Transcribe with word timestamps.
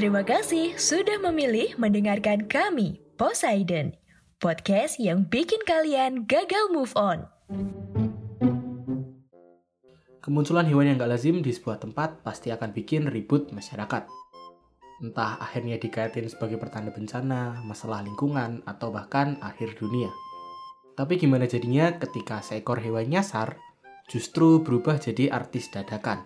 Terima 0.00 0.24
kasih 0.24 0.80
sudah 0.80 1.20
memilih 1.20 1.76
mendengarkan 1.76 2.48
kami, 2.48 3.04
Poseidon, 3.20 3.92
podcast 4.40 4.96
yang 4.96 5.28
bikin 5.28 5.60
kalian 5.68 6.24
gagal 6.24 6.72
move 6.72 6.88
on. 6.96 7.28
Kemunculan 10.24 10.64
hewan 10.64 10.88
yang 10.88 10.96
gak 10.96 11.12
lazim 11.12 11.44
di 11.44 11.52
sebuah 11.52 11.84
tempat 11.84 12.24
pasti 12.24 12.48
akan 12.48 12.72
bikin 12.72 13.12
ribut 13.12 13.52
masyarakat. 13.52 14.08
Entah 15.04 15.36
akhirnya 15.36 15.76
dikaitin 15.76 16.32
sebagai 16.32 16.56
pertanda 16.56 16.96
bencana, 16.96 17.60
masalah 17.68 18.00
lingkungan, 18.00 18.64
atau 18.64 18.88
bahkan 18.88 19.36
akhir 19.44 19.76
dunia. 19.76 20.08
Tapi 20.96 21.20
gimana 21.20 21.44
jadinya 21.44 22.00
ketika 22.00 22.40
seekor 22.40 22.80
hewan 22.80 23.04
nyasar 23.12 23.60
justru 24.08 24.64
berubah 24.64 24.96
jadi 24.96 25.28
artis 25.28 25.68
dadakan? 25.68 26.24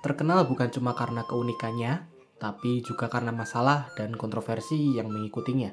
Terkenal 0.00 0.48
bukan 0.48 0.72
cuma 0.72 0.96
karena 0.96 1.20
keunikannya, 1.28 2.13
tapi 2.38 2.82
juga 2.82 3.06
karena 3.06 3.30
masalah 3.30 3.90
dan 3.94 4.14
kontroversi 4.14 4.96
yang 4.96 5.10
mengikutinya. 5.10 5.70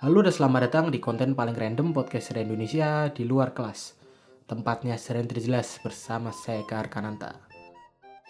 Halo 0.00 0.24
dan 0.24 0.32
selamat 0.32 0.60
datang 0.70 0.86
di 0.88 0.96
konten 0.96 1.36
paling 1.36 1.52
random 1.52 1.92
podcast 1.92 2.32
dari 2.32 2.48
Indonesia 2.48 3.12
di 3.12 3.28
luar 3.28 3.52
kelas. 3.52 4.00
Tempatnya 4.48 4.96
sering 4.96 5.28
terjelas 5.28 5.76
bersama 5.84 6.32
saya 6.32 6.64
Kar 6.64 6.88
Kananta. 6.88 7.36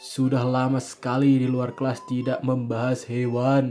Sudah 0.00 0.42
lama 0.42 0.80
sekali 0.82 1.38
di 1.38 1.46
luar 1.46 1.76
kelas 1.76 2.02
tidak 2.10 2.42
membahas 2.42 3.06
hewan. 3.06 3.70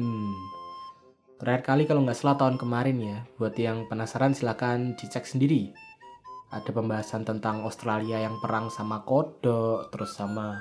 Terakhir 1.42 1.64
kali 1.66 1.84
kalau 1.90 2.06
nggak 2.06 2.18
salah 2.18 2.38
tahun 2.40 2.56
kemarin 2.56 2.98
ya, 3.02 3.18
buat 3.36 3.56
yang 3.60 3.90
penasaran 3.92 4.32
silahkan 4.32 4.96
dicek 4.96 5.28
sendiri. 5.28 5.74
Ada 6.50 6.74
pembahasan 6.74 7.28
tentang 7.28 7.62
Australia 7.62 8.24
yang 8.24 8.40
perang 8.42 8.74
sama 8.74 9.06
kodok, 9.06 9.94
terus 9.94 10.18
sama 10.18 10.58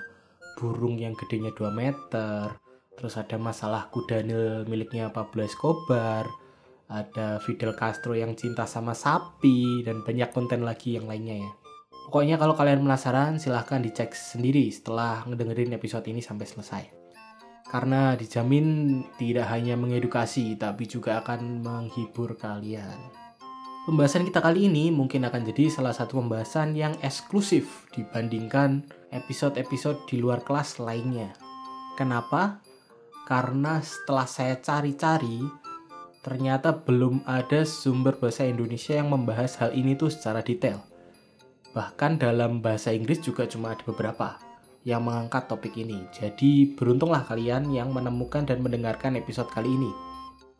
burung 0.58 0.98
yang 0.98 1.14
gedenya 1.16 1.54
2 1.54 1.70
meter, 1.70 2.52
terus 2.98 3.14
ada 3.14 3.38
masalah 3.38 3.86
kudanil 3.94 4.66
miliknya 4.66 5.14
Pablo 5.14 5.46
Escobar, 5.46 6.26
ada 6.90 7.38
Fidel 7.38 7.78
Castro 7.78 8.18
yang 8.18 8.34
cinta 8.34 8.66
sama 8.66 8.92
sapi, 8.98 9.86
dan 9.86 10.02
banyak 10.02 10.34
konten 10.34 10.66
lagi 10.66 10.98
yang 10.98 11.06
lainnya 11.06 11.46
ya. 11.46 11.50
Pokoknya 12.08 12.40
kalau 12.40 12.56
kalian 12.56 12.82
penasaran 12.82 13.36
silahkan 13.36 13.84
dicek 13.84 14.16
sendiri 14.16 14.72
setelah 14.72 15.28
ngedengerin 15.28 15.76
episode 15.76 16.08
ini 16.08 16.24
sampai 16.24 16.48
selesai. 16.48 16.84
Karena 17.68 18.16
dijamin 18.16 19.04
tidak 19.20 19.52
hanya 19.52 19.76
mengedukasi 19.76 20.56
tapi 20.56 20.88
juga 20.88 21.20
akan 21.20 21.60
menghibur 21.60 22.32
kalian. 22.40 22.96
Pembahasan 23.84 24.24
kita 24.24 24.40
kali 24.40 24.72
ini 24.72 24.88
mungkin 24.88 25.28
akan 25.28 25.48
jadi 25.52 25.68
salah 25.68 25.92
satu 25.92 26.16
pembahasan 26.20 26.72
yang 26.72 26.96
eksklusif 27.04 27.88
dibandingkan 27.92 28.88
episode-episode 29.12 30.08
di 30.08 30.16
luar 30.20 30.40
kelas 30.44 30.80
lainnya. 30.80 31.32
Kenapa? 31.96 32.64
Karena 33.28 33.84
setelah 33.84 34.24
saya 34.24 34.56
cari-cari, 34.56 35.44
ternyata 36.24 36.72
belum 36.72 37.28
ada 37.28 37.60
sumber 37.68 38.16
bahasa 38.16 38.48
Indonesia 38.48 38.96
yang 38.96 39.12
membahas 39.12 39.60
hal 39.60 39.76
ini 39.76 39.92
tuh 40.00 40.08
secara 40.08 40.40
detail. 40.40 40.80
Bahkan 41.76 42.24
dalam 42.24 42.64
bahasa 42.64 42.88
Inggris 42.88 43.20
juga 43.20 43.44
cuma 43.44 43.76
ada 43.76 43.84
beberapa 43.84 44.40
yang 44.88 45.04
mengangkat 45.04 45.44
topik 45.44 45.76
ini. 45.76 46.08
Jadi 46.08 46.72
beruntunglah 46.72 47.28
kalian 47.28 47.68
yang 47.68 47.92
menemukan 47.92 48.48
dan 48.48 48.64
mendengarkan 48.64 49.20
episode 49.20 49.52
kali 49.52 49.76
ini. 49.76 49.92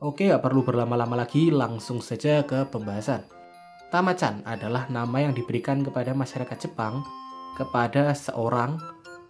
Oke, 0.05 0.29
gak 0.29 0.45
perlu 0.45 0.61
berlama-lama 0.61 1.25
lagi, 1.25 1.49
langsung 1.49 2.05
saja 2.05 2.45
ke 2.45 2.69
pembahasan. 2.69 3.25
Tamachan 3.89 4.45
adalah 4.45 4.93
nama 4.93 5.25
yang 5.25 5.33
diberikan 5.33 5.81
kepada 5.81 6.13
masyarakat 6.13 6.69
Jepang 6.69 7.01
kepada 7.57 8.13
seorang, 8.13 8.77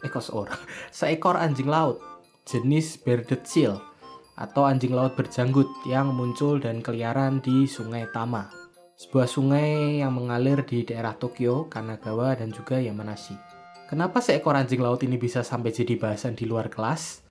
eh 0.02 0.10
seorang, 0.10 0.58
seekor 0.90 1.38
anjing 1.38 1.70
laut 1.70 2.17
jenis 2.48 2.96
bearded 3.04 3.44
seal 3.44 3.76
atau 4.40 4.64
anjing 4.64 4.96
laut 4.96 5.12
berjanggut 5.12 5.68
yang 5.84 6.16
muncul 6.16 6.56
dan 6.56 6.80
keliaran 6.80 7.44
di 7.44 7.68
Sungai 7.68 8.08
Tama, 8.08 8.48
sebuah 8.96 9.28
sungai 9.28 10.00
yang 10.00 10.16
mengalir 10.16 10.64
di 10.64 10.86
daerah 10.88 11.12
Tokyo, 11.12 11.68
Kanagawa, 11.68 12.38
dan 12.40 12.48
juga 12.48 12.80
Yamanashi. 12.80 13.36
Kenapa 13.92 14.24
seekor 14.24 14.56
anjing 14.56 14.80
laut 14.80 15.04
ini 15.04 15.20
bisa 15.20 15.44
sampai 15.44 15.76
jadi 15.76 16.00
bahasan 16.00 16.32
di 16.32 16.48
luar 16.48 16.72
kelas? 16.72 17.26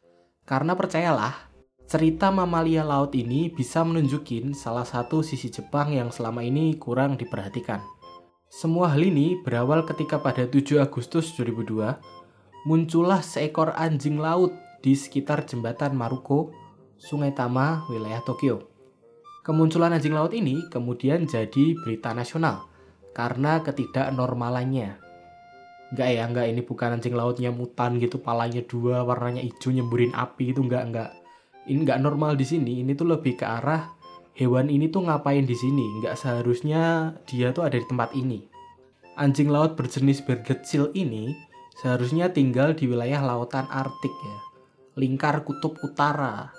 Karena 0.45 0.78
percayalah, 0.78 1.49
cerita 1.89 2.29
mamalia 2.29 2.85
laut 2.85 3.16
ini 3.17 3.49
bisa 3.49 3.81
menunjukin 3.81 4.53
salah 4.53 4.85
satu 4.85 5.25
sisi 5.25 5.49
Jepang 5.49 5.95
yang 5.95 6.13
selama 6.13 6.45
ini 6.45 6.78
kurang 6.78 7.17
diperhatikan. 7.17 7.81
Semua 8.47 8.94
hal 8.94 9.03
ini 9.03 9.39
berawal 9.44 9.84
ketika 9.84 10.19
pada 10.19 10.47
7 10.47 10.79
Agustus 10.79 11.35
2002, 11.35 11.99
muncullah 12.67 13.19
seekor 13.23 13.75
anjing 13.75 14.19
laut 14.19 14.66
di 14.87 14.95
sekitar 14.95 15.43
jembatan 15.43 15.99
Maruko, 15.99 16.55
Sungai 16.95 17.35
Tama, 17.35 17.83
wilayah 17.91 18.23
Tokyo. 18.23 18.71
Kemunculan 19.43 19.91
anjing 19.91 20.15
laut 20.15 20.31
ini 20.31 20.63
kemudian 20.71 21.27
jadi 21.27 21.75
berita 21.83 22.15
nasional 22.15 22.71
karena 23.11 23.59
ketidaknormalannya. 23.67 24.95
Enggak 25.91 26.07
ya, 26.07 26.23
enggak 26.23 26.47
ini 26.47 26.63
bukan 26.63 26.95
anjing 26.95 27.19
lautnya 27.19 27.51
mutan 27.51 27.99
gitu, 27.99 28.23
palanya 28.23 28.63
dua, 28.63 29.03
warnanya 29.03 29.43
hijau 29.43 29.75
nyemburin 29.75 30.15
api 30.15 30.55
itu 30.55 30.63
enggak 30.63 30.83
enggak. 30.87 31.11
Ini 31.67 31.83
enggak 31.83 31.99
normal 31.99 32.39
di 32.39 32.47
sini, 32.47 32.79
ini 32.79 32.95
tuh 32.95 33.11
lebih 33.11 33.35
ke 33.35 33.43
arah 33.43 33.91
hewan 34.39 34.71
ini 34.71 34.87
tuh 34.87 35.03
ngapain 35.03 35.43
di 35.43 35.55
sini? 35.59 35.99
Nggak 35.99 36.15
seharusnya 36.15 37.11
dia 37.27 37.51
tuh 37.51 37.67
ada 37.67 37.75
di 37.75 37.83
tempat 37.83 38.15
ini. 38.15 38.39
Anjing 39.19 39.51
laut 39.51 39.75
berjenis 39.75 40.23
seal 40.63 40.95
ini 40.95 41.35
seharusnya 41.83 42.31
tinggal 42.31 42.71
di 42.71 42.87
wilayah 42.87 43.19
lautan 43.19 43.67
Arktik 43.67 44.15
ya, 44.15 44.47
lingkar 44.97 45.46
kutub 45.46 45.78
utara. 45.85 46.50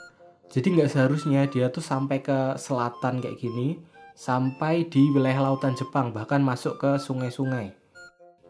Jadi 0.49 0.79
nggak 0.79 0.89
seharusnya 0.89 1.45
dia 1.51 1.69
tuh 1.69 1.85
sampai 1.85 2.25
ke 2.25 2.57
selatan 2.57 3.21
kayak 3.21 3.37
gini, 3.37 3.77
sampai 4.17 4.89
di 4.89 5.13
wilayah 5.13 5.51
lautan 5.51 5.77
Jepang, 5.77 6.15
bahkan 6.15 6.41
masuk 6.41 6.81
ke 6.81 6.97
sungai-sungai. 6.97 7.77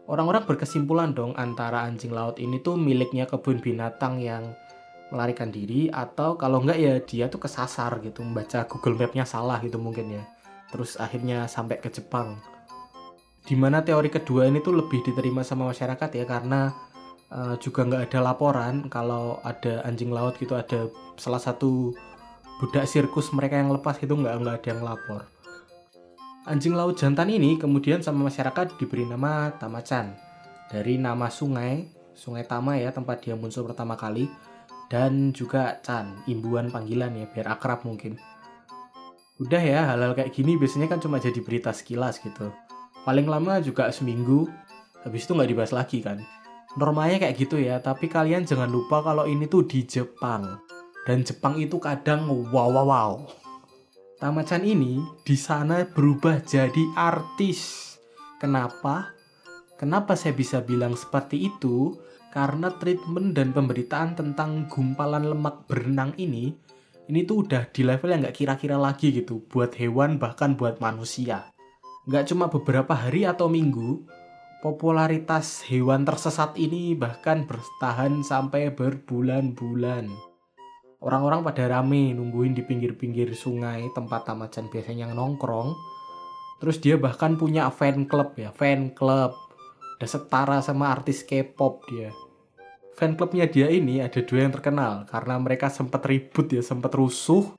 Orang-orang 0.07 0.47
berkesimpulan 0.47 1.11
dong 1.11 1.35
antara 1.35 1.85
anjing 1.85 2.15
laut 2.15 2.39
ini 2.39 2.63
tuh 2.63 2.79
miliknya 2.79 3.29
kebun 3.29 3.61
binatang 3.61 4.17
yang 4.17 4.55
melarikan 5.09 5.49
diri 5.49 5.89
atau 5.89 6.37
kalau 6.37 6.61
enggak 6.61 6.77
ya 6.77 6.93
dia 7.01 7.25
tuh 7.27 7.41
kesasar 7.41 7.97
gitu 8.05 8.21
membaca 8.21 8.65
Google 8.69 8.97
Map-nya 8.97 9.25
salah 9.25 9.57
gitu 9.61 9.81
mungkin 9.81 10.13
ya 10.13 10.23
terus 10.69 11.01
akhirnya 11.01 11.49
sampai 11.49 11.81
ke 11.81 11.89
Jepang 11.89 12.37
di 13.41 13.57
mana 13.57 13.81
teori 13.81 14.13
kedua 14.13 14.45
ini 14.45 14.61
tuh 14.61 14.77
lebih 14.77 15.01
diterima 15.01 15.41
sama 15.41 15.73
masyarakat 15.73 16.09
ya 16.13 16.25
karena 16.29 16.69
uh, 17.33 17.55
juga 17.57 17.85
nggak 17.85 18.11
ada 18.11 18.19
laporan 18.33 18.89
kalau 18.91 19.41
ada 19.45 19.85
anjing 19.85 20.13
laut 20.13 20.37
gitu 20.37 20.53
ada 20.57 20.89
salah 21.15 21.41
satu 21.41 21.93
budak 22.59 22.85
sirkus 22.85 23.31
mereka 23.31 23.57
yang 23.57 23.71
lepas 23.71 23.97
itu 24.01 24.11
nggak 24.11 24.35
nggak 24.43 24.55
ada 24.61 24.67
yang 24.67 24.81
lapor 24.83 25.21
anjing 26.49 26.75
laut 26.75 26.99
jantan 26.99 27.31
ini 27.31 27.55
kemudian 27.55 28.03
sama 28.03 28.27
masyarakat 28.27 28.75
diberi 28.77 29.07
nama 29.07 29.53
Tamachan 29.55 30.13
dari 30.67 30.99
nama 30.99 31.31
sungai 31.31 31.87
sungai 32.19 32.43
Tama 32.43 32.75
ya 32.75 32.91
tempat 32.91 33.23
dia 33.23 33.39
muncul 33.39 33.63
pertama 33.63 33.95
kali 33.95 34.27
dan 34.89 35.29
juga 35.31 35.77
Chan, 35.85 36.25
imbuan 36.25 36.73
panggilan 36.73 37.13
ya 37.13 37.29
biar 37.29 37.53
akrab 37.53 37.85
mungkin. 37.85 38.17
Udah 39.37 39.61
ya, 39.61 39.85
hal-hal 39.93 40.17
kayak 40.17 40.33
gini 40.33 40.57
biasanya 40.57 40.89
kan 40.89 40.99
cuma 40.99 41.21
jadi 41.21 41.39
berita 41.39 41.71
sekilas 41.71 42.19
gitu. 42.19 42.51
Paling 43.05 43.29
lama 43.29 43.61
juga 43.63 43.87
seminggu, 43.93 44.49
habis 45.05 45.23
itu 45.23 45.31
nggak 45.31 45.49
dibahas 45.53 45.71
lagi 45.71 46.03
kan. 46.03 46.19
Normalnya 46.77 47.17
kayak 47.17 47.35
gitu 47.39 47.57
ya, 47.57 47.81
tapi 47.81 48.05
kalian 48.05 48.45
jangan 48.45 48.69
lupa 48.69 49.01
kalau 49.01 49.25
ini 49.25 49.49
tuh 49.49 49.65
di 49.65 49.87
Jepang. 49.87 50.61
Dan 51.07 51.25
Jepang 51.25 51.57
itu 51.57 51.81
kadang 51.81 52.29
wow 52.29 52.69
wow 52.69 52.85
wow. 52.85 53.11
Tamachan 54.21 54.67
ini 54.67 55.01
di 55.25 55.33
sana 55.33 55.87
berubah 55.87 56.43
jadi 56.45 56.83
artis. 56.93 57.95
Kenapa? 58.37 59.15
Kenapa 59.79 60.13
saya 60.13 60.35
bisa 60.35 60.61
bilang 60.61 60.93
seperti 60.93 61.49
itu? 61.49 61.95
karena 62.29 62.69
treatment 62.77 63.33
dan 63.33 63.49
pemberitaan 63.49 64.13
tentang 64.13 64.69
gumpalan 64.69 65.33
lemak 65.33 65.65
berenang 65.65 66.13
ini 66.21 66.53
ini 67.09 67.25
tuh 67.25 67.45
udah 67.45 67.73
di 67.73 67.81
level 67.81 68.13
yang 68.13 68.21
nggak 68.21 68.37
kira-kira 68.37 68.77
lagi 68.77 69.09
gitu 69.09 69.41
buat 69.49 69.73
hewan 69.73 70.21
bahkan 70.21 70.53
buat 70.53 70.77
manusia 70.77 71.49
nggak 72.05 72.29
cuma 72.29 72.45
beberapa 72.47 72.93
hari 72.93 73.25
atau 73.25 73.49
minggu 73.49 74.05
popularitas 74.59 75.63
hewan 75.71 76.03
tersesat 76.03 76.51
ini 76.59 76.91
bahkan 76.91 77.47
bertahan 77.47 78.19
sampai 78.19 78.67
berbulan-bulan. 78.75 80.11
Orang-orang 80.99 81.47
pada 81.47 81.79
rame 81.79 82.11
nungguin 82.11 82.59
di 82.59 82.63
pinggir-pinggir 82.67 83.31
sungai 83.31 83.87
tempat 83.95 84.27
tamacan 84.27 84.67
biasanya 84.67 85.15
nongkrong. 85.15 85.71
Terus 86.59 86.83
dia 86.83 86.99
bahkan 86.99 87.39
punya 87.39 87.71
fan 87.71 88.03
club 88.03 88.35
ya 88.35 88.51
fan 88.51 88.91
club. 88.91 89.31
Udah 89.95 90.09
setara 90.11 90.59
sama 90.59 90.91
artis 90.91 91.23
K-pop 91.23 91.87
dia. 91.87 92.11
Fan 92.99 93.15
clubnya 93.15 93.47
dia 93.47 93.71
ini 93.71 94.03
ada 94.03 94.19
dua 94.19 94.43
yang 94.43 94.51
terkenal 94.51 95.07
karena 95.07 95.39
mereka 95.39 95.71
sempat 95.71 96.03
ribut 96.03 96.51
ya, 96.51 96.59
sempat 96.59 96.91
rusuh, 96.99 97.55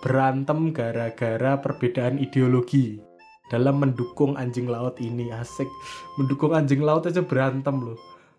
berantem 0.00 0.72
gara-gara 0.72 1.60
perbedaan 1.60 2.16
ideologi 2.16 3.07
dalam 3.48 3.80
mendukung 3.80 4.36
anjing 4.36 4.68
laut 4.68 4.96
ini 5.00 5.32
asik 5.32 5.68
mendukung 6.20 6.52
anjing 6.52 6.84
laut 6.84 7.08
aja 7.08 7.24
berantem 7.24 7.76
loh 7.80 7.98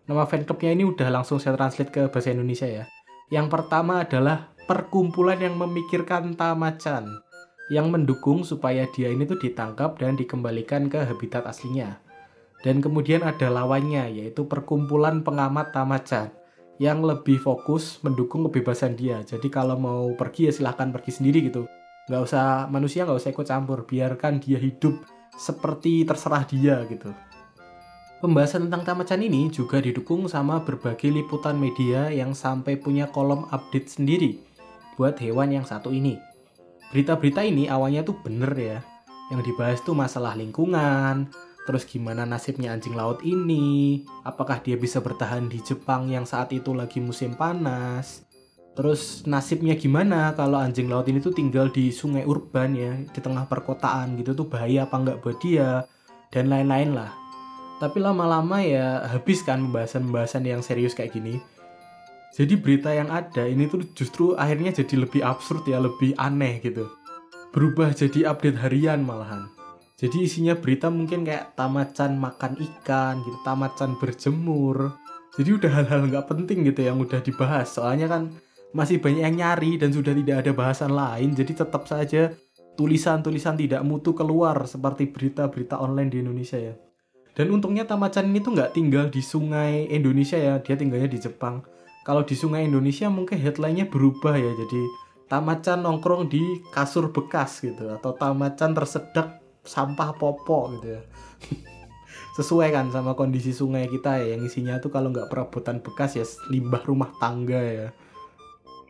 nama 0.09 0.25
fan 0.25 0.45
clubnya 0.45 0.73
ini 0.73 0.85
udah 0.85 1.09
langsung 1.09 1.37
saya 1.37 1.57
translate 1.57 1.91
ke 1.93 2.01
bahasa 2.09 2.33
Indonesia 2.33 2.65
ya 2.65 2.85
yang 3.29 3.45
pertama 3.45 4.01
adalah 4.05 4.49
perkumpulan 4.65 5.37
yang 5.37 5.57
memikirkan 5.57 6.33
Tamachan 6.33 7.05
yang 7.69 7.93
mendukung 7.93 8.41
supaya 8.41 8.89
dia 8.89 9.13
ini 9.13 9.29
tuh 9.29 9.37
ditangkap 9.37 10.01
dan 10.01 10.17
dikembalikan 10.17 10.89
ke 10.89 11.05
habitat 11.05 11.45
aslinya. 11.45 12.01
Dan 12.65 12.81
kemudian 12.83 13.23
ada 13.23 13.47
lawannya 13.47 14.09
yaitu 14.09 14.43
perkumpulan 14.49 15.21
pengamat 15.21 15.71
Tamachan 15.71 16.33
yang 16.81 17.05
lebih 17.05 17.39
fokus 17.39 18.01
mendukung 18.01 18.43
kebebasan 18.49 18.97
dia. 18.97 19.21
Jadi 19.23 19.47
kalau 19.47 19.77
mau 19.77 20.11
pergi 20.17 20.49
ya 20.49 20.51
silahkan 20.51 20.89
pergi 20.91 21.11
sendiri 21.13 21.45
gitu. 21.47 21.69
Nggak 22.09 22.21
usah 22.25 22.65
manusia 22.73 23.05
nggak 23.05 23.21
usah 23.21 23.29
ikut 23.29 23.45
campur, 23.45 23.85
biarkan 23.85 24.41
dia 24.41 24.57
hidup 24.57 24.97
seperti 25.37 26.03
terserah 26.03 26.43
dia 26.43 26.81
gitu. 26.89 27.13
Pembahasan 28.19 28.67
tentang 28.67 28.83
Tamachan 28.83 29.23
ini 29.23 29.47
juga 29.47 29.79
didukung 29.79 30.27
sama 30.27 30.59
berbagai 30.59 31.07
liputan 31.07 31.55
media 31.55 32.11
yang 32.11 32.35
sampai 32.35 32.75
punya 32.75 33.07
kolom 33.07 33.47
update 33.47 33.95
sendiri 33.95 34.35
buat 34.99 35.15
hewan 35.23 35.55
yang 35.55 35.63
satu 35.63 35.95
ini. 35.95 36.19
Berita-berita 36.91 37.47
ini 37.47 37.71
awalnya 37.71 38.03
tuh 38.03 38.19
bener 38.19 38.51
ya. 38.59 38.83
Yang 39.31 39.41
dibahas 39.53 39.79
tuh 39.85 39.95
masalah 39.95 40.35
lingkungan, 40.35 41.31
terus 41.63 41.85
gimana 41.87 42.25
nasibnya 42.27 42.73
anjing 42.75 42.97
laut 42.97 43.23
ini, 43.23 44.03
apakah 44.25 44.59
dia 44.59 44.75
bisa 44.75 44.99
bertahan 44.99 45.47
di 45.47 45.63
Jepang 45.63 46.09
yang 46.11 46.25
saat 46.25 46.49
itu 46.51 46.73
lagi 46.75 46.97
musim 46.99 47.37
panas, 47.37 48.25
terus 48.77 49.23
nasibnya 49.27 49.75
gimana 49.75 50.33
kalau 50.37 50.59
anjing 50.61 50.87
laut 50.87 51.07
ini 51.07 51.19
tuh 51.19 51.33
tinggal 51.35 51.69
di 51.69 51.89
sungai 51.93 52.23
urban 52.23 52.75
ya, 52.75 52.93
di 52.99 53.19
tengah 53.19 53.45
perkotaan 53.49 54.17
gitu 54.19 54.33
tuh 54.33 54.47
bahaya 54.47 54.85
apa 54.85 54.95
nggak 54.95 55.19
buat 55.21 55.37
dia, 55.41 55.83
dan 56.29 56.47
lain-lain 56.47 56.93
lah. 56.95 57.11
Tapi 57.79 57.97
lama-lama 58.03 58.59
ya 58.59 59.07
habis 59.07 59.39
kan 59.41 59.71
pembahasan-pembahasan 59.71 60.43
yang 60.43 60.59
serius 60.59 60.91
kayak 60.91 61.15
gini. 61.15 61.39
Jadi 62.35 62.59
berita 62.59 62.93
yang 62.93 63.09
ada 63.09 63.47
ini 63.47 63.65
tuh 63.65 63.81
justru 63.97 64.37
akhirnya 64.37 64.69
jadi 64.69 65.07
lebih 65.07 65.25
absurd 65.25 65.65
ya 65.65 65.81
lebih 65.81 66.13
aneh 66.19 66.61
gitu. 66.61 66.85
Berubah 67.49 67.95
jadi 67.95 68.29
update 68.29 68.59
harian 68.61 69.01
malahan. 69.01 69.49
Jadi 69.99 70.23
isinya 70.23 70.55
berita 70.55 70.87
mungkin 70.87 71.27
kayak 71.27 71.59
tamacan 71.59 72.15
makan 72.15 72.55
ikan 72.55 73.19
gitu 73.25 73.37
tamacan 73.43 73.97
berjemur. 73.99 74.95
Jadi 75.35 75.49
udah 75.55 75.71
hal-hal 75.71 76.07
nggak 76.07 76.27
penting 76.29 76.63
gitu 76.69 76.85
yang 76.85 77.01
udah 77.01 77.19
dibahas. 77.19 77.75
Soalnya 77.75 78.07
kan 78.07 78.31
masih 78.75 79.01
banyak 79.01 79.23
yang 79.25 79.37
nyari 79.37 79.81
dan 79.81 79.89
sudah 79.89 80.13
tidak 80.13 80.45
ada 80.45 80.51
bahasan 80.53 80.93
lain 80.93 81.33
jadi 81.33 81.65
tetap 81.65 81.89
saja 81.89 82.33
tulisan-tulisan 82.77 83.59
tidak 83.59 83.81
mutu 83.81 84.13
keluar 84.13 84.55
seperti 84.69 85.09
berita-berita 85.09 85.81
online 85.81 86.09
di 86.13 86.17
Indonesia 86.21 86.59
ya 86.59 86.75
dan 87.39 87.55
untungnya 87.55 87.87
Tamachan 87.87 88.27
ini 88.27 88.43
tuh 88.43 88.51
nggak 88.51 88.75
tinggal 88.75 89.07
di 89.07 89.23
sungai 89.23 89.87
Indonesia 89.87 90.35
ya, 90.35 90.59
dia 90.59 90.75
tinggalnya 90.75 91.07
di 91.07 91.23
Jepang. 91.23 91.63
Kalau 92.03 92.27
di 92.27 92.35
sungai 92.35 92.67
Indonesia 92.67 93.07
mungkin 93.07 93.39
headline-nya 93.39 93.87
berubah 93.87 94.35
ya, 94.35 94.51
jadi 94.51 94.81
Tamachan 95.31 95.79
nongkrong 95.87 96.27
di 96.27 96.43
kasur 96.75 97.15
bekas 97.15 97.63
gitu, 97.63 97.95
atau 97.95 98.11
Tamachan 98.11 98.75
tersedak 98.75 99.39
sampah 99.63 100.19
popo 100.19 100.75
gitu 100.75 100.99
ya. 100.99 101.01
Sesuai 102.35 102.75
kan 102.75 102.91
sama 102.91 103.15
kondisi 103.15 103.55
sungai 103.55 103.87
kita 103.87 104.19
ya, 104.19 104.35
yang 104.35 104.43
isinya 104.43 104.75
tuh 104.83 104.91
kalau 104.91 105.07
nggak 105.07 105.31
perabotan 105.31 105.79
bekas 105.79 106.19
ya 106.19 106.27
limbah 106.51 106.83
rumah 106.83 107.15
tangga 107.23 107.63
ya. 107.63 107.87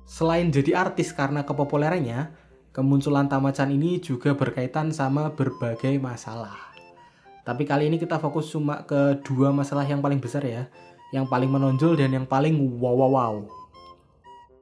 Selain 0.09 0.49
jadi 0.49 0.73
artis 0.73 1.13
karena 1.13 1.45
kepopulerannya, 1.45 2.33
kemunculan 2.73 3.29
Tamachan 3.29 3.69
ini 3.69 4.01
juga 4.01 4.33
berkaitan 4.33 4.89
sama 4.89 5.29
berbagai 5.29 6.01
masalah. 6.01 6.73
Tapi 7.45 7.61
kali 7.61 7.93
ini 7.93 8.01
kita 8.01 8.17
fokus 8.17 8.49
cuma 8.49 8.81
ke 8.89 9.21
dua 9.21 9.53
masalah 9.53 9.85
yang 9.85 10.01
paling 10.01 10.17
besar 10.17 10.41
ya. 10.49 10.65
Yang 11.13 11.29
paling 11.29 11.53
menonjol 11.53 11.93
dan 11.93 12.09
yang 12.09 12.25
paling 12.25 12.57
wow 12.81 13.05
wow 13.05 13.11
wow. 13.13 13.35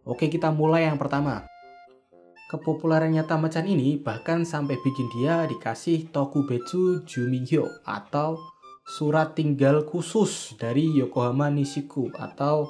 Oke 0.03 0.27
kita 0.27 0.51
mulai 0.51 0.83
yang 0.83 0.99
pertama. 0.99 1.47
Kepopulerannya 2.51 3.23
Tamachan 3.23 3.71
ini 3.71 3.99
bahkan 3.99 4.43
sampai 4.43 4.75
bikin 4.83 5.07
dia 5.15 5.47
dikasih 5.47 6.11
Tokubetsu 6.11 7.07
Jumihyo 7.07 7.67
atau 7.87 8.35
surat 8.83 9.35
tinggal 9.35 9.83
khusus 9.83 10.55
dari 10.59 10.91
Yokohama 10.95 11.51
Nishiku 11.51 12.07
atau 12.15 12.67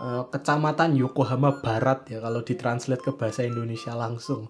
uh, 0.00 0.24
kecamatan 0.32 0.96
Yokohama 0.96 1.60
Barat 1.60 2.08
ya 2.08 2.18
kalau 2.24 2.40
ditranslate 2.40 3.04
ke 3.04 3.12
bahasa 3.14 3.44
Indonesia 3.44 3.92
langsung. 3.92 4.48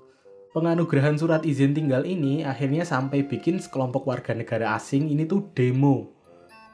Penganugerahan 0.51 1.15
surat 1.15 1.47
izin 1.47 1.75
tinggal 1.79 2.03
ini 2.03 2.43
akhirnya 2.43 2.83
sampai 2.83 3.23
bikin 3.23 3.63
sekelompok 3.63 4.03
warga 4.03 4.35
negara 4.35 4.75
asing 4.75 5.07
ini 5.07 5.23
tuh 5.23 5.47
demo 5.55 6.11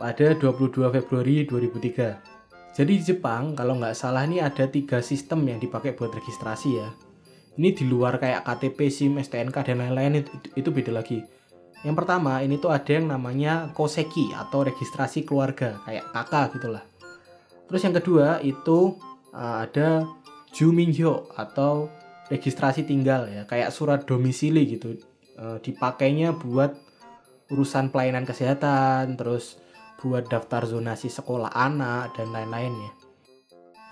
pada 0.01 0.33
22 0.33 0.93
Februari 0.93 1.45
2003. 1.45 2.73
Jadi 2.77 2.93
di 3.01 3.05
Jepang 3.05 3.57
kalau 3.57 3.77
nggak 3.81 3.97
salah 3.97 4.25
ini 4.25 4.41
ada 4.41 4.69
tiga 4.69 5.01
sistem 5.01 5.45
yang 5.49 5.61
dipakai 5.61 5.97
buat 5.97 6.13
registrasi 6.13 6.71
ya. 6.77 6.89
Ini 7.57 7.73
di 7.73 7.89
luar 7.89 8.21
kayak 8.21 8.45
KTP, 8.45 8.93
SIM, 8.93 9.17
STNK 9.17 9.65
dan 9.65 9.81
lain-lain 9.81 10.21
itu, 10.21 10.33
itu 10.61 10.69
beda 10.69 10.93
lagi. 10.93 11.25
Yang 11.85 11.97
pertama 12.05 12.45
ini 12.45 12.61
tuh 12.61 12.73
ada 12.73 12.89
yang 12.93 13.09
namanya 13.09 13.73
koseki 13.73 14.37
atau 14.37 14.65
registrasi 14.65 15.25
keluarga 15.25 15.81
kayak 15.85 16.05
kakak 16.13 16.57
gitulah. 16.57 16.85
Terus 17.67 17.83
yang 17.83 17.95
kedua 17.95 18.39
itu 18.43 18.95
uh, 19.35 19.67
ada 19.67 20.07
Juminhyo 20.57 21.29
atau 21.37 21.93
registrasi 22.33 22.89
tinggal 22.89 23.29
ya 23.31 23.45
kayak 23.45 23.69
surat 23.69 24.09
domisili 24.09 24.65
gitu. 24.67 24.97
E, 25.37 25.61
dipakainya 25.61 26.33
buat 26.33 26.73
urusan 27.53 27.93
pelayanan 27.93 28.27
kesehatan 28.27 29.15
terus 29.15 29.61
buat 30.01 30.27
daftar 30.27 30.65
zonasi 30.65 31.13
sekolah 31.13 31.53
anak 31.53 32.17
dan 32.17 32.33
lain-lain 32.33 32.73
ya. 32.73 32.93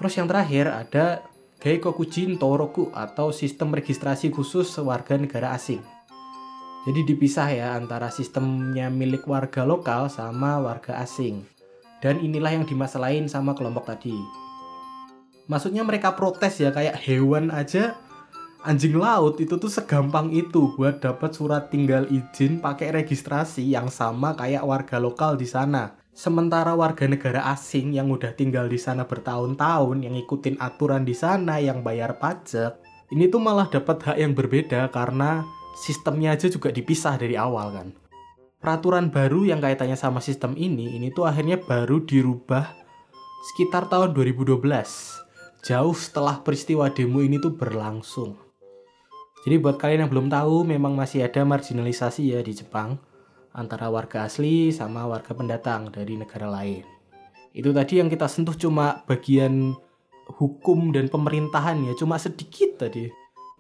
Terus 0.01 0.15
yang 0.17 0.27
terakhir 0.27 0.73
ada 0.73 1.07
Geikokujin 1.61 2.37
Toroku 2.37 2.93
atau 2.93 3.33
sistem 3.33 3.73
registrasi 3.73 4.29
khusus 4.29 4.69
warga 4.81 5.17
negara 5.17 5.57
asing. 5.57 5.81
Jadi 6.85 7.01
dipisah 7.09 7.49
ya 7.53 7.69
antara 7.77 8.13
sistemnya 8.13 8.93
milik 8.93 9.25
warga 9.25 9.65
lokal 9.65 10.13
sama 10.13 10.61
warga 10.61 11.01
asing 11.01 11.54
dan 12.05 12.21
inilah 12.21 12.61
yang 12.61 12.69
dimasalahin 12.69 13.25
sama 13.25 13.57
kelompok 13.57 13.89
tadi 13.89 14.13
maksudnya 15.49 15.81
mereka 15.81 16.13
protes 16.13 16.61
ya 16.61 16.69
kayak 16.69 17.01
hewan 17.01 17.49
aja 17.49 17.97
anjing 18.65 18.97
laut 18.97 19.37
itu 19.39 19.61
tuh 19.61 19.69
segampang 19.69 20.33
itu 20.33 20.73
buat 20.75 20.99
dapat 21.05 21.37
surat 21.37 21.69
tinggal 21.69 22.09
izin 22.09 22.65
pakai 22.65 22.97
registrasi 22.97 23.61
yang 23.61 23.93
sama 23.93 24.33
kayak 24.33 24.65
warga 24.65 24.97
lokal 24.97 25.37
di 25.37 25.45
sana. 25.45 26.01
Sementara 26.15 26.73
warga 26.73 27.05
negara 27.05 27.45
asing 27.53 27.93
yang 27.93 28.09
udah 28.09 28.33
tinggal 28.33 28.71
di 28.71 28.79
sana 28.79 29.05
bertahun-tahun, 29.05 30.07
yang 30.07 30.15
ikutin 30.15 30.57
aturan 30.63 31.03
di 31.03 31.13
sana, 31.13 31.59
yang 31.59 31.83
bayar 31.83 32.23
pajak, 32.23 32.79
ini 33.13 33.27
tuh 33.29 33.43
malah 33.43 33.67
dapat 33.67 34.01
hak 34.01 34.17
yang 34.17 34.33
berbeda 34.33 34.89
karena 34.95 35.43
sistemnya 35.85 36.39
aja 36.39 36.47
juga 36.47 36.71
dipisah 36.71 37.19
dari 37.19 37.35
awal 37.35 37.75
kan. 37.75 37.89
Peraturan 38.65 39.13
baru 39.13 39.45
yang 39.45 39.61
kaitannya 39.61 39.93
sama 39.93 40.25
sistem 40.25 40.57
ini, 40.57 40.97
ini 40.97 41.13
tuh 41.13 41.29
akhirnya 41.29 41.61
baru 41.61 42.01
dirubah 42.01 42.73
sekitar 43.53 43.93
tahun 43.93 44.17
2012. 44.17 44.57
Jauh 45.61 45.93
setelah 45.93 46.41
peristiwa 46.41 46.89
demo 46.89 47.21
ini 47.21 47.37
tuh 47.37 47.53
berlangsung. 47.53 48.41
Jadi 49.45 49.61
buat 49.61 49.77
kalian 49.77 50.09
yang 50.09 50.11
belum 50.17 50.33
tahu, 50.33 50.65
memang 50.65 50.97
masih 50.97 51.29
ada 51.29 51.45
marginalisasi 51.45 52.33
ya 52.33 52.41
di 52.41 52.57
Jepang 52.57 52.97
antara 53.53 53.93
warga 53.93 54.25
asli 54.25 54.73
sama 54.73 55.05
warga 55.05 55.37
pendatang 55.37 55.93
dari 55.93 56.17
negara 56.17 56.49
lain. 56.49 56.89
Itu 57.53 57.69
tadi 57.77 58.01
yang 58.01 58.09
kita 58.09 58.33
sentuh 58.33 58.57
cuma 58.57 59.05
bagian 59.05 59.77
hukum 60.41 60.89
dan 60.89 61.13
pemerintahan 61.13 61.85
ya, 61.85 61.93
cuma 62.01 62.17
sedikit 62.17 62.81
tadi. 62.89 63.13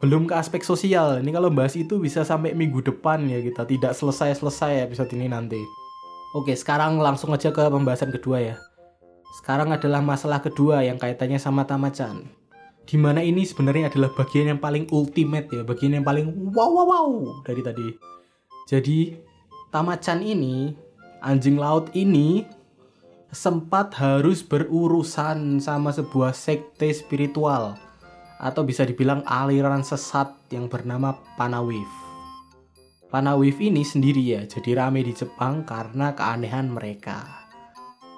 Belum 0.02 0.26
ke 0.26 0.34
aspek 0.34 0.64
sosial. 0.66 1.22
Ini 1.22 1.30
kalau 1.30 1.52
bahas 1.52 1.78
itu 1.78 2.02
bisa 2.02 2.26
sampai 2.26 2.56
minggu 2.56 2.82
depan 2.82 3.26
ya 3.30 3.38
kita 3.44 3.62
tidak 3.68 3.92
selesai-selesai 3.94 4.90
episode 4.90 5.10
ini 5.14 5.30
nanti. 5.30 5.60
Oke, 6.34 6.56
sekarang 6.58 6.98
langsung 6.98 7.30
aja 7.30 7.54
ke 7.54 7.62
pembahasan 7.70 8.10
kedua 8.10 8.42
ya. 8.42 8.56
Sekarang 9.42 9.70
adalah 9.70 10.02
masalah 10.02 10.42
kedua 10.42 10.82
yang 10.82 10.98
kaitannya 10.98 11.38
sama 11.38 11.62
Tamachan 11.62 12.26
di 12.84 12.96
mana 13.00 13.24
ini 13.24 13.48
sebenarnya 13.48 13.88
adalah 13.88 14.12
bagian 14.12 14.56
yang 14.56 14.60
paling 14.60 14.84
ultimate 14.92 15.48
ya 15.48 15.64
bagian 15.64 15.96
yang 15.96 16.04
paling 16.04 16.28
wow 16.52 16.68
wow 16.68 16.86
wow 16.86 17.08
dari 17.44 17.64
tadi 17.64 17.88
jadi 18.68 19.16
Tamachan 19.72 20.22
ini 20.22 20.76
anjing 21.24 21.58
laut 21.58 21.90
ini 21.96 22.46
sempat 23.34 23.90
harus 23.98 24.44
berurusan 24.44 25.58
sama 25.58 25.90
sebuah 25.90 26.30
sekte 26.30 26.92
spiritual 26.94 27.74
atau 28.44 28.60
bisa 28.68 28.84
dibilang 28.84 29.24
aliran 29.24 29.80
sesat 29.80 30.28
yang 30.52 30.68
bernama 30.68 31.16
Panawif. 31.40 31.88
Panawif 33.08 33.56
ini 33.64 33.80
sendiri 33.80 34.20
ya, 34.20 34.44
jadi 34.44 34.84
rame 34.84 35.00
di 35.00 35.16
Jepang 35.16 35.64
karena 35.64 36.12
keanehan 36.12 36.68
mereka. 36.68 37.24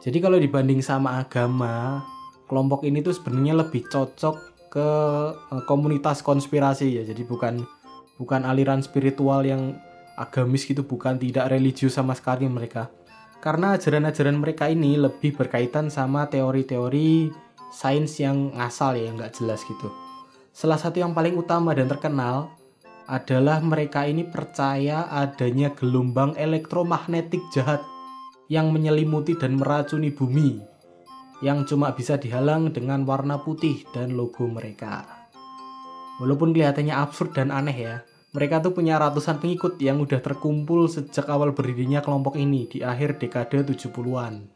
Jadi 0.03 0.19
kalau 0.19 0.43
dibanding 0.43 0.83
sama 0.83 1.23
agama, 1.23 2.03
kelompok 2.51 2.83
ini 2.87 3.03
tuh 3.03 3.15
sebenarnya 3.15 3.63
lebih 3.63 3.87
cocok 3.87 4.69
ke 4.71 4.89
eh, 5.57 5.63
komunitas 5.67 6.23
konspirasi 6.23 7.01
ya 7.01 7.03
jadi 7.07 7.23
bukan 7.27 7.65
bukan 8.21 8.43
aliran 8.47 8.81
spiritual 8.81 9.45
yang 9.45 9.77
agamis 10.17 10.65
gitu 10.65 10.85
bukan 10.87 11.21
tidak 11.21 11.53
religius 11.53 11.99
sama 11.99 12.17
sekali 12.17 12.49
mereka 12.49 12.89
karena 13.45 13.77
ajaran-ajaran 13.77 14.37
mereka 14.41 14.67
ini 14.73 14.97
lebih 14.97 15.37
berkaitan 15.37 15.93
sama 15.93 16.27
teori-teori 16.33 17.31
sains 17.69 18.17
yang 18.21 18.57
ngasal 18.57 18.97
ya 18.97 19.13
nggak 19.13 19.37
jelas 19.37 19.61
gitu 19.65 20.06
Salah 20.57 20.81
satu 20.81 21.05
yang 21.05 21.13
paling 21.13 21.37
utama 21.37 21.77
dan 21.77 21.85
terkenal 21.85 22.49
adalah 23.05 23.61
mereka 23.61 24.09
ini 24.09 24.25
percaya 24.25 25.05
adanya 25.13 25.69
gelombang 25.77 26.33
elektromagnetik 26.33 27.45
jahat 27.53 27.85
yang 28.49 28.73
menyelimuti 28.73 29.37
dan 29.37 29.61
meracuni 29.61 30.09
bumi 30.09 30.57
yang 31.45 31.69
cuma 31.69 31.93
bisa 31.93 32.17
dihalang 32.17 32.73
dengan 32.73 33.05
warna 33.05 33.37
putih 33.37 33.85
dan 33.93 34.17
logo 34.17 34.49
mereka. 34.49 35.05
Walaupun 36.25 36.57
kelihatannya 36.57 36.97
absurd 36.97 37.37
dan 37.37 37.53
aneh 37.53 37.77
ya, 37.77 38.01
mereka 38.33 38.65
tuh 38.65 38.73
punya 38.73 38.97
ratusan 38.97 39.37
pengikut 39.37 39.77
yang 39.77 40.01
udah 40.01 40.25
terkumpul 40.25 40.89
sejak 40.89 41.29
awal 41.29 41.53
berdirinya 41.53 42.01
kelompok 42.01 42.41
ini 42.41 42.65
di 42.65 42.81
akhir 42.81 43.21
dekade 43.21 43.61
70-an. 43.61 44.49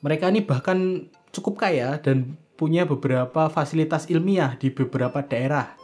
Mereka 0.00 0.32
ini 0.32 0.40
bahkan 0.48 1.12
cukup 1.28 1.60
kaya 1.60 2.00
dan 2.00 2.40
punya 2.56 2.88
beberapa 2.88 3.52
fasilitas 3.52 4.08
ilmiah 4.08 4.56
di 4.56 4.72
beberapa 4.72 5.20
daerah 5.22 5.76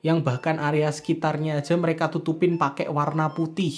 yang 0.00 0.22
bahkan 0.22 0.62
area 0.62 0.88
sekitarnya 0.88 1.58
aja 1.58 1.74
mereka 1.74 2.08
tutupin 2.08 2.56
pakai 2.56 2.86
warna 2.86 3.34
putih. 3.34 3.74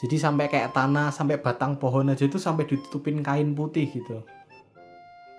Jadi 0.00 0.16
sampai 0.18 0.50
kayak 0.50 0.74
tanah, 0.74 1.14
sampai 1.14 1.40
batang 1.40 1.78
pohon 1.78 2.12
aja 2.12 2.26
itu 2.26 2.36
sampai 2.36 2.66
ditutupin 2.66 3.22
kain 3.22 3.54
putih 3.54 3.88
gitu. 3.88 4.24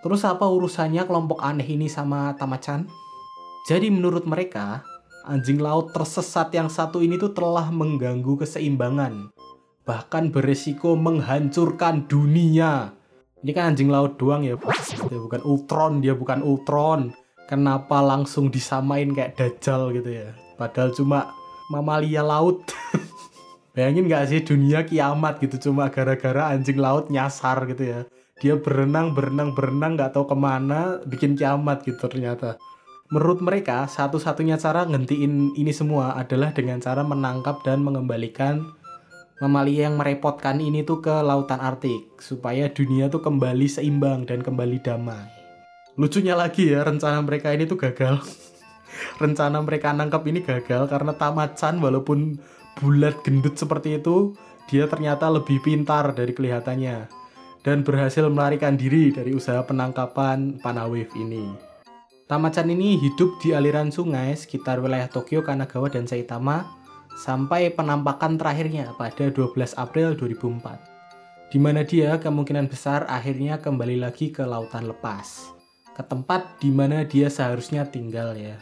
Terus 0.05 0.21
apa 0.23 0.45
urusannya 0.45 1.03
kelompok 1.09 1.41
aneh 1.41 1.65
ini 1.65 1.89
sama 1.89 2.37
Tamachan? 2.37 2.85
Jadi 3.65 3.89
menurut 3.89 4.29
mereka, 4.29 4.85
anjing 5.25 5.57
laut 5.57 5.89
tersesat 5.89 6.53
yang 6.53 6.69
satu 6.69 7.01
ini 7.01 7.17
tuh 7.17 7.33
telah 7.33 7.73
mengganggu 7.73 8.37
keseimbangan. 8.37 9.33
Bahkan 9.85 10.29
beresiko 10.29 10.93
menghancurkan 10.93 12.05
dunia. 12.05 12.93
Ini 13.45 13.53
kan 13.53 13.77
anjing 13.77 13.93
laut 13.93 14.17
doang 14.17 14.41
ya, 14.41 14.57
dia 15.05 15.21
bukan 15.21 15.41
Ultron, 15.45 16.01
dia 16.01 16.17
bukan 16.17 16.41
Ultron. 16.41 17.13
Kenapa 17.45 18.01
langsung 18.01 18.49
disamain 18.49 19.13
kayak 19.13 19.37
dajjal 19.37 19.93
gitu 19.93 20.17
ya? 20.17 20.33
Padahal 20.57 20.89
cuma 20.97 21.29
mamalia 21.69 22.25
laut. 22.25 22.65
Bayangin 23.77 24.09
gak 24.09 24.33
sih 24.33 24.41
dunia 24.41 24.81
kiamat 24.81 25.37
gitu 25.45 25.69
cuma 25.69 25.93
gara-gara 25.93 26.57
anjing 26.57 26.81
laut 26.81 27.13
nyasar 27.13 27.69
gitu 27.69 27.85
ya. 27.85 27.99
Dia 28.41 28.57
berenang 28.57 29.13
berenang 29.13 29.53
berenang 29.53 29.93
nggak 29.93 30.17
tahu 30.17 30.25
ke 30.25 30.33
mana 30.33 31.05
bikin 31.05 31.37
kiamat 31.37 31.85
gitu 31.85 32.01
ternyata. 32.01 32.57
Menurut 33.13 33.45
mereka 33.45 33.85
satu-satunya 33.85 34.57
cara 34.57 34.89
ngentiin 34.89 35.53
ini 35.53 35.69
semua 35.69 36.17
adalah 36.17 36.49
dengan 36.49 36.81
cara 36.81 37.05
menangkap 37.05 37.61
dan 37.61 37.85
mengembalikan 37.85 38.73
mamalia 39.43 39.91
yang 39.91 39.99
merepotkan 39.99 40.63
ini 40.63 40.87
tuh 40.87 41.03
ke 41.03 41.11
lautan 41.11 41.59
Arktik 41.59 42.15
supaya 42.23 42.71
dunia 42.71 43.11
tuh 43.11 43.19
kembali 43.19 43.67
seimbang 43.67 44.23
dan 44.23 44.39
kembali 44.39 44.79
damai. 44.79 45.27
Lucunya 45.99 46.35
lagi 46.39 46.71
ya 46.71 46.87
rencana 46.87 47.19
mereka 47.19 47.51
ini 47.51 47.67
tuh 47.67 47.79
gagal. 47.79 48.23
Rencana 49.21 49.59
mereka 49.59 49.91
nangkap 49.91 50.23
ini 50.23 50.39
gagal 50.39 50.87
karena 50.87 51.11
Tamachan 51.15 51.83
walaupun 51.83 52.39
bulat 52.79 53.19
gendut 53.27 53.59
seperti 53.59 53.99
itu 53.99 54.35
dia 54.71 54.87
ternyata 54.87 55.27
lebih 55.27 55.59
pintar 55.59 56.15
dari 56.15 56.31
kelihatannya 56.31 57.07
dan 57.63 57.83
berhasil 57.83 58.27
melarikan 58.31 58.79
diri 58.79 59.11
dari 59.11 59.35
usaha 59.35 59.59
penangkapan 59.67 60.63
Panawave 60.63 61.11
ini. 61.19 61.51
Tamachan 62.25 62.71
ini 62.71 62.97
hidup 62.97 63.37
di 63.43 63.51
aliran 63.51 63.91
sungai 63.91 64.33
sekitar 64.33 64.81
wilayah 64.81 65.11
Tokyo, 65.11 65.45
Kanagawa, 65.45 65.91
dan 65.91 66.09
Saitama 66.09 66.84
sampai 67.15 67.71
penampakan 67.71 68.35
terakhirnya 68.35 68.91
pada 68.99 69.31
12 69.31 69.55
April 69.79 70.13
2004 70.19 71.51
di 71.51 71.59
mana 71.61 71.87
dia 71.87 72.19
kemungkinan 72.19 72.67
besar 72.67 73.07
akhirnya 73.07 73.63
kembali 73.63 74.03
lagi 74.03 74.35
ke 74.35 74.43
lautan 74.43 74.91
lepas 74.91 75.55
ke 75.95 76.03
tempat 76.03 76.59
di 76.59 76.69
mana 76.75 77.07
dia 77.07 77.31
seharusnya 77.31 77.87
tinggal 77.87 78.35
ya. 78.35 78.59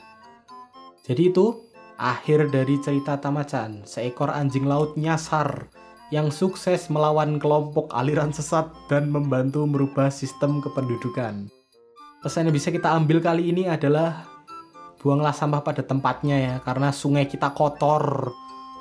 Jadi 1.03 1.33
itu 1.33 1.65
akhir 1.97 2.53
dari 2.53 2.77
cerita 2.79 3.17
Tamachan, 3.17 3.83
seekor 3.89 4.29
anjing 4.29 4.69
laut 4.69 4.93
nyasar 4.95 5.67
yang 6.13 6.29
sukses 6.29 6.93
melawan 6.93 7.41
kelompok 7.41 7.89
aliran 7.89 8.29
sesat 8.29 8.69
dan 8.85 9.09
membantu 9.09 9.65
merubah 9.65 10.13
sistem 10.13 10.61
kependudukan. 10.61 11.49
Pesan 12.21 12.47
yang 12.47 12.55
bisa 12.55 12.69
kita 12.69 12.93
ambil 12.93 13.19
kali 13.19 13.49
ini 13.49 13.65
adalah 13.65 14.29
buanglah 15.01 15.33
sampah 15.33 15.65
pada 15.65 15.81
tempatnya 15.81 16.37
ya, 16.37 16.55
karena 16.61 16.93
sungai 16.93 17.25
kita 17.25 17.51
kotor. 17.51 18.31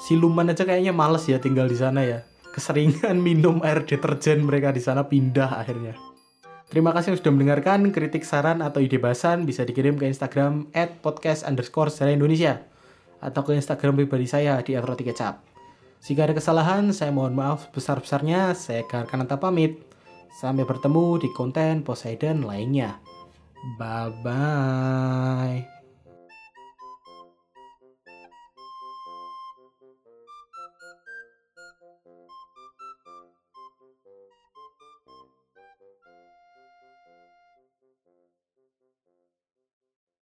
Siluman 0.02 0.50
aja 0.50 0.66
kayaknya 0.66 0.90
males 0.90 1.22
ya 1.30 1.38
tinggal 1.38 1.70
di 1.70 1.78
sana 1.78 2.02
ya. 2.02 2.26
Keseringan 2.50 3.22
minum 3.26 3.62
air 3.62 3.86
deterjen 3.86 4.42
mereka 4.42 4.74
di 4.74 4.82
sana 4.82 5.06
pindah 5.06 5.62
akhirnya. 5.62 5.94
Terima 6.66 6.90
kasih 6.90 7.14
sudah 7.14 7.30
mendengarkan. 7.30 7.94
Kritik, 7.94 8.26
saran, 8.26 8.64
atau 8.64 8.82
ide 8.82 8.98
bahasan 8.98 9.46
bisa 9.46 9.62
dikirim 9.62 9.94
ke 9.94 10.08
Instagram 10.10 10.66
at 10.74 11.04
podcast 11.04 11.46
underscore 11.46 11.92
Indonesia 12.08 12.64
atau 13.22 13.46
ke 13.46 13.54
Instagram 13.54 13.94
pribadi 13.94 14.26
saya 14.26 14.58
di 14.64 14.74
@rotikecap. 14.74 15.38
Jika 16.02 16.26
ada 16.26 16.34
kesalahan, 16.34 16.90
saya 16.90 17.14
mohon 17.14 17.38
maaf 17.38 17.70
besar-besarnya. 17.70 18.58
Saya 18.58 18.82
Garkananta 18.90 19.38
pamit. 19.38 19.86
Sampai 20.34 20.66
bertemu 20.66 21.22
di 21.22 21.28
konten 21.30 21.86
Poseidon 21.86 22.42
lainnya. 22.42 22.98
Bye-bye. 23.78 25.71